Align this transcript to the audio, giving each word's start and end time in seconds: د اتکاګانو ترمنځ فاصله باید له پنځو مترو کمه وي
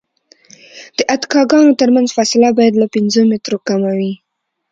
د 0.97 0.99
اتکاګانو 1.15 1.77
ترمنځ 1.81 2.09
فاصله 2.17 2.49
باید 2.57 2.73
له 2.77 2.87
پنځو 2.95 3.21
مترو 3.31 3.57
کمه 3.67 3.91
وي 3.99 4.13